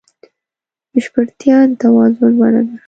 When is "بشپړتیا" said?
0.91-1.57